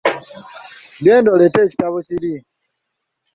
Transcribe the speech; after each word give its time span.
Genda 1.05 1.29
oleete 1.35 1.59
ekitabo 1.65 1.97
kiri. 2.07 2.33